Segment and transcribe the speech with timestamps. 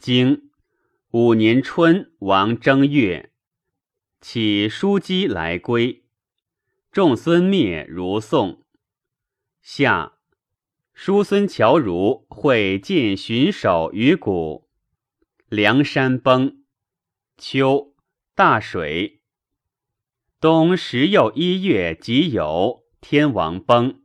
[0.00, 0.50] 经
[1.10, 3.32] 五年春，王正月，
[4.18, 6.04] 起书姬来归。
[6.90, 8.62] 众孙灭如宋。
[9.60, 10.14] 夏，
[10.94, 14.70] 叔孙侨如会见巡守于谷。
[15.50, 16.64] 梁山崩。
[17.36, 17.94] 秋，
[18.34, 19.20] 大水。
[20.40, 24.00] 冬十又一月己酉，天王崩。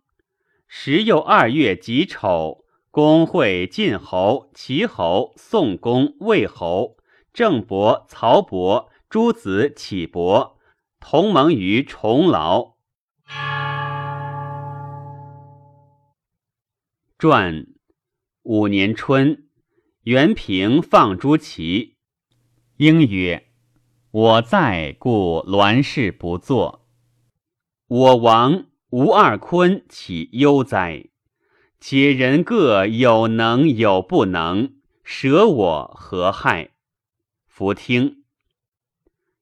[0.68, 2.65] 十又二月己丑，
[2.96, 6.96] 公会晋侯、齐侯、宋公、魏侯、
[7.34, 10.58] 郑伯、曹伯诸子启伯
[11.02, 12.76] 同盟于重劳。
[17.18, 17.68] 传
[18.44, 19.50] 五年春，
[20.04, 21.98] 元平放诸齐。
[22.78, 23.50] 应曰
[24.12, 26.88] ：“我在，故栾氏不作。
[27.88, 31.10] 我亡，吴二坤岂忧哉？
[31.88, 36.72] 且人各有能有不能，舍我何害？”
[37.46, 38.24] 弗听。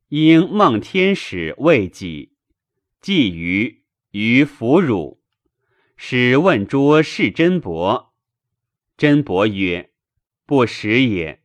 [0.09, 2.34] 因梦天使未己，
[2.99, 5.21] 既于于弗辱。
[5.95, 8.13] 使问诸是真伯，
[8.98, 9.91] 真伯曰
[10.46, 11.43] ：“不识也。”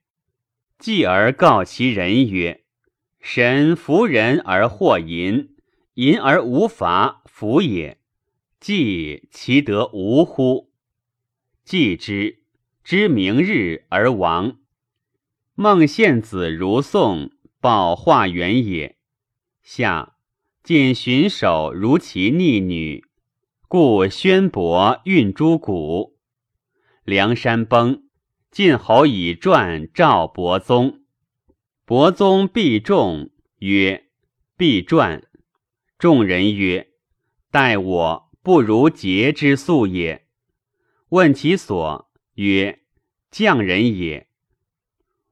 [0.80, 2.64] 继而告其人曰
[3.22, 5.54] ：“神服人而获淫，
[5.94, 8.00] 淫而无罚，福也。
[8.58, 10.66] 既其得无乎？”
[11.70, 12.38] 继之，
[12.82, 14.56] 知明日而亡。
[15.54, 17.30] 孟献子如宋，
[17.60, 18.96] 报化元也。
[19.62, 20.14] 下
[20.62, 23.04] 见荀首如其逆女。
[23.68, 26.16] 故宣伯运诸谷，
[27.04, 28.04] 梁山崩。
[28.50, 31.02] 晋侯以传召伯宗，
[31.84, 34.06] 伯宗必众曰
[34.56, 35.22] ：“必传。”
[35.98, 36.88] 众人曰
[37.52, 40.24] ：“待我不如节之素也。”
[41.10, 42.80] 问其所，曰
[43.30, 44.26] ：“匠人也。”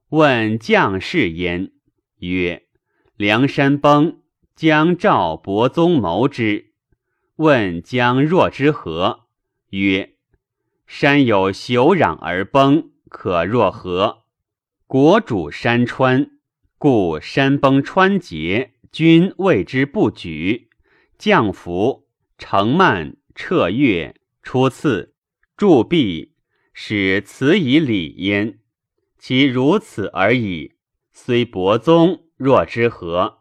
[0.09, 1.71] 问将士焉，
[2.19, 2.63] 曰
[3.15, 4.21] ：“梁山崩，
[4.55, 6.73] 将赵伯宗谋之。”
[7.37, 9.27] 问将若之何？
[9.69, 10.15] 曰：
[10.87, 14.23] 山有朽壤而崩，可若何？
[14.87, 16.31] 国主山川，
[16.79, 20.69] 故山崩川竭，君谓之不举。
[21.19, 22.07] 将服
[22.39, 25.13] 乘慢彻月出次
[25.57, 26.35] 铸币，
[26.71, 28.59] 使辞以礼焉。
[29.17, 30.75] 其如此而已。
[31.11, 33.39] 虽伯宗若之何？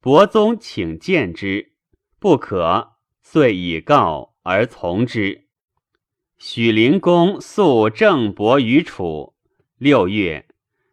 [0.00, 1.72] 伯宗请见之。
[2.20, 5.48] 不可，遂以告而从之。
[6.38, 9.34] 许灵公诉郑伯于楚。
[9.78, 10.46] 六月，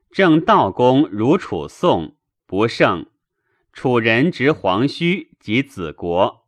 [0.10, 2.18] 郑悼公如楚宋，
[2.48, 3.06] 不胜。
[3.72, 6.48] 楚人执黄须及子国，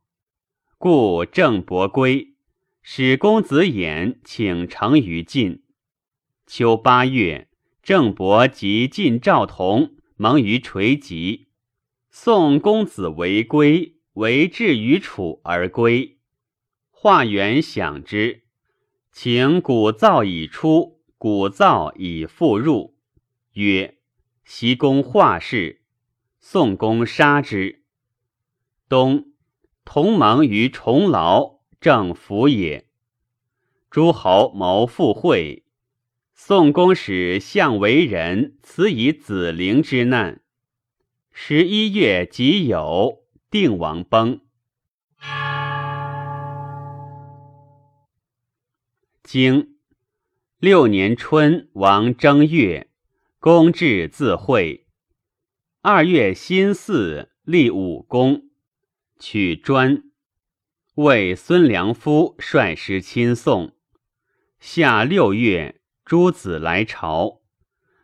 [0.80, 2.34] 故郑伯归，
[2.88, 5.63] 使公子偃请成于晋。
[6.46, 7.50] 秋八月，
[7.81, 11.47] 郑伯及晋赵同盟于垂棘。
[12.12, 13.96] 宋公子为归。
[14.13, 16.19] 为至于楚而归，
[16.90, 18.44] 化元享之，
[19.12, 22.96] 请鼓噪以出，鼓噪以复入，
[23.53, 23.97] 曰
[24.46, 25.81] ：“袭公化氏。”
[26.40, 27.84] 宋公杀之。
[28.88, 29.34] 冬，
[29.84, 31.55] 同盟于重劳，
[31.85, 32.88] 正服也。
[33.91, 35.66] 诸侯谋复会，
[36.34, 40.41] 宋公使相为人辞以子陵之难。
[41.31, 43.19] 十一月己酉。
[43.51, 44.41] 定王崩。
[49.22, 49.75] 经
[50.57, 52.90] 六年春，王正月，
[53.38, 54.88] 公至自会。
[55.81, 58.50] 二月辛巳，立武功，
[59.19, 60.02] 取专。
[60.96, 63.74] 为孙良夫率师亲送。
[64.62, 67.42] 夏六月，诸子来朝，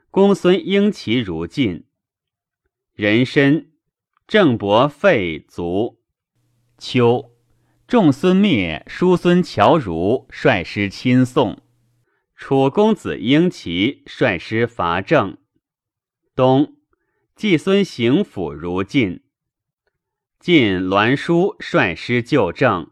[0.10, 1.86] 公孙婴其如晋。
[2.94, 3.68] 人参。
[4.28, 6.02] 郑伯废卒。
[6.78, 7.32] 秋，
[7.88, 11.62] 仲孙灭，叔孙侨如率师亲送。
[12.36, 15.38] 楚公子婴齐率师伐郑。
[16.36, 16.76] 冬，
[17.36, 19.24] 季孙行府如晋。
[20.42, 22.90] 晋栾书率师救郑。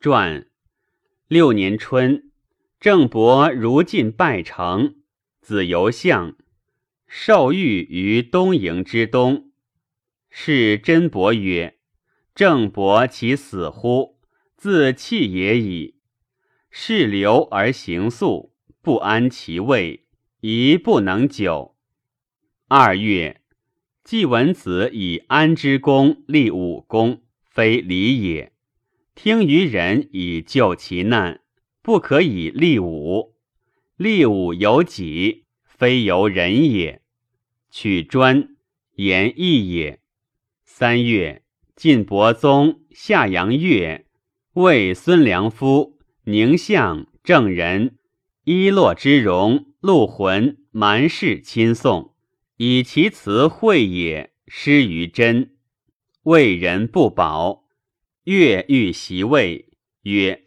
[0.00, 0.48] 传
[1.28, 2.32] 六年春，
[2.80, 4.96] 郑伯如晋拜城，
[5.40, 6.34] 子游相。
[7.06, 9.52] 受遇于东营之东，
[10.28, 11.78] 是真伯曰
[12.34, 14.18] ：“郑伯其死乎？
[14.56, 16.00] 自弃也已。
[16.68, 18.52] 事流而行速，
[18.82, 20.08] 不安其位，
[20.40, 21.76] 宜不能久。”
[22.70, 23.40] 二月，
[24.04, 28.52] 季文子以安之功立武功，非礼也。
[29.14, 31.40] 听于人以救其难，
[31.80, 33.34] 不可以立武。
[33.96, 37.00] 立武有己，非由人也。
[37.70, 38.54] 取专，
[38.96, 40.00] 言义也。
[40.66, 41.44] 三月，
[41.74, 44.04] 晋伯宗、夏阳月、
[44.52, 47.96] 魏孙良夫、宁相、郑人、
[48.44, 52.07] 伊洛之荣、陆浑、蛮氏亲送，
[52.58, 55.54] 以其辞会也，失于真。
[56.24, 57.64] 为人不保，
[58.24, 59.70] 越欲袭位，
[60.02, 60.42] 曰：“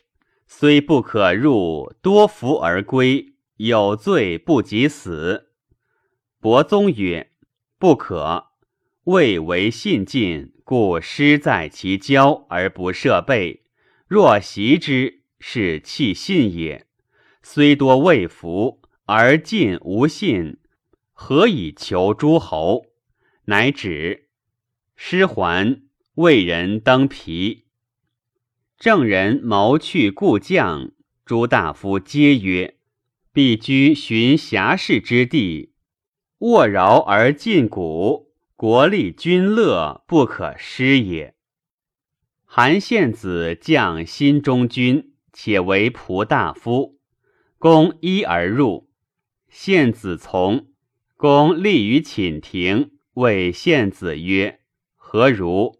[0.45, 5.51] 虽不可入，多福而归，有罪不及死。”
[6.41, 7.31] 伯宗曰
[7.79, 8.47] ：“不可。
[9.05, 13.63] 魏为信尽，故失在其交而不设备。
[14.05, 16.85] 若袭之，是弃信也。
[17.41, 20.57] 虽多未服，而尽无信，
[21.23, 22.87] 何以求诸侯？”
[23.45, 24.29] 乃止。
[24.95, 25.83] 师还，
[26.15, 27.67] 魏人登皮。
[28.79, 30.89] 郑人谋去故将，
[31.23, 32.77] 诸大夫皆曰
[33.31, 35.73] ：“必居寻侠士之地，
[36.39, 41.35] 卧饶而尽古，国利君乐，不可失也。”
[42.45, 46.97] 韩献子将新中军，且为仆大夫。
[47.59, 48.89] 公一而入，
[49.49, 50.70] 献子从。
[51.21, 54.61] 公立于寝庭，谓献子曰。
[54.95, 55.77] 何如？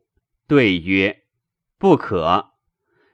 [0.47, 1.23] 对曰
[1.79, 2.51] ：“不可。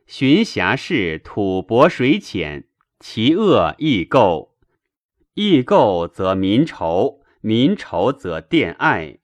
[0.05, 2.67] 寻侠士土薄水浅，
[2.99, 4.49] 其恶亦垢。
[5.35, 9.19] 亦垢则民仇，民仇则佃爱。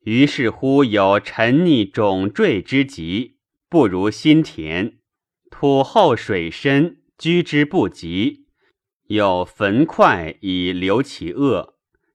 [0.00, 3.38] 于是乎有沉溺种坠之极，
[3.70, 4.98] 不如心田。
[5.50, 8.44] 土厚水深，居之不及。
[9.06, 11.73] 有坟块以留其恶，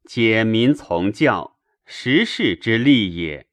[0.10, 3.46] 皆民从教，时事之利也。”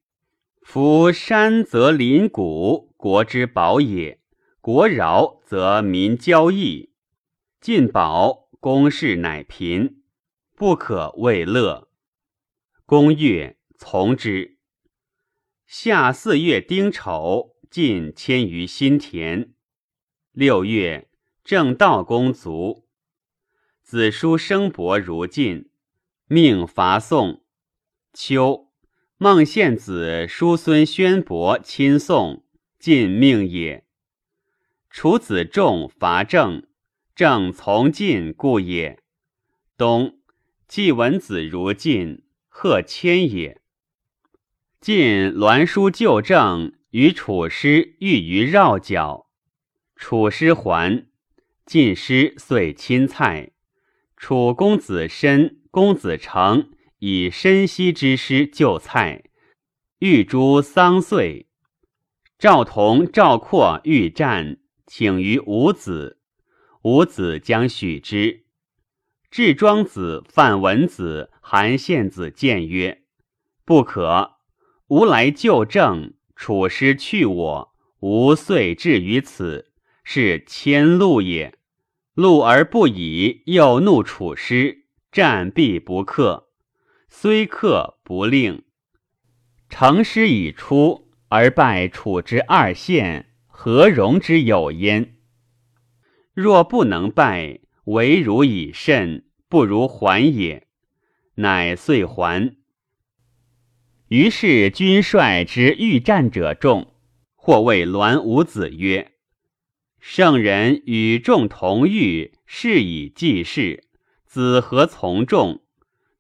[0.65, 4.21] 夫山则林谷，国之宝也；
[4.63, 6.95] 国饶则民交易，
[7.61, 10.03] 晋宝公室乃贫，
[10.55, 11.91] 不可为乐。
[12.87, 14.57] 公曰，从之。
[15.67, 19.53] 夏四月丁丑，晋迁于新田。
[20.33, 21.11] 六月，
[21.45, 22.89] 正道公卒，
[23.83, 25.69] 子叔生伯如晋，
[26.29, 27.45] 命伐宋。
[28.13, 28.73] 秋。
[29.17, 32.45] 孟献子叔孙宣伯亲送，
[32.81, 33.85] 晋命也。
[34.91, 36.67] 楚子仲伐郑，
[37.15, 38.99] 郑从晋故也。
[39.77, 40.19] 冬，
[40.67, 43.63] 季文子如晋，贺迁也。
[44.81, 49.29] 晋栾书旧郑，与楚师遇于绕角，
[49.95, 51.07] 楚师还，
[51.65, 53.53] 晋师遂亲蔡。
[54.17, 56.71] 楚公子申、公子成。
[57.01, 59.25] 以申息之师救蔡，
[59.99, 61.49] 欲诛桑岁。
[62.39, 64.57] 赵同、赵括欲战，
[64.87, 66.19] 请于伍子，
[66.81, 68.47] 伍子将许之。
[69.31, 73.03] 至庄子、范文子、韩献子谏曰
[73.67, 74.37] ：“不可！
[74.89, 81.59] 吾来救郑，楚师去我，吾遂至于此，是迁怒也。
[82.15, 84.86] 怒而不已，又怒楚师，
[85.17, 86.51] 战必不克。”
[87.09, 88.65] 虽克不令，
[89.71, 95.17] 成师已出而败楚之二县，何容之有焉？
[96.35, 100.67] 若不能败，唯汝以慎，不如还也。
[101.37, 102.55] 乃遂还。
[104.09, 106.93] 于是军帅之欲战者众，
[107.35, 109.13] 或谓栾武子曰
[109.99, 113.86] ：“圣人与众同欲，是以济世，
[114.37, 115.63] 子何从众？”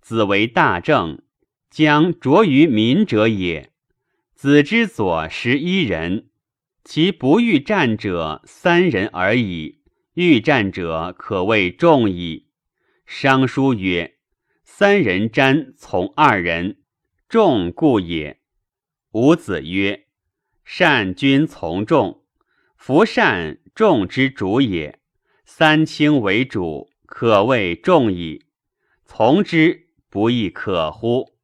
[0.00, 1.20] 子为大政，
[1.68, 3.70] 将着于民者也。
[4.34, 6.30] 子之左十一人，
[6.82, 9.82] 其不欲战者三人而已，
[10.14, 12.46] 欲战者可谓众矣。
[13.04, 14.16] 商书曰
[14.64, 16.78] ：“三人瞻从二人，
[17.28, 18.40] 众故也。”
[19.12, 20.06] 吾子曰
[20.64, 22.22] ：“善君从众，
[22.78, 25.00] 夫善众之主也。
[25.44, 28.44] 三卿为主，可谓众矣。
[29.06, 31.35] 从之。”不亦可乎？